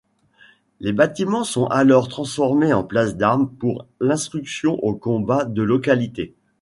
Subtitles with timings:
[0.79, 6.33] Les bâtiments sont alors transformés en place d'arme pour l'instruction au combat de localité.